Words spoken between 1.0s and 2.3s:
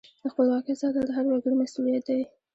د هر وګړي مسؤلیت دی.